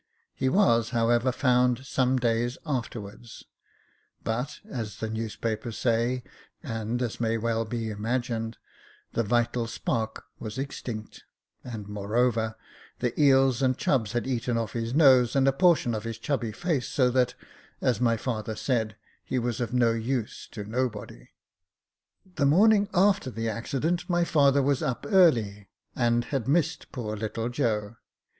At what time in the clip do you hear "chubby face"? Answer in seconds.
16.17-16.87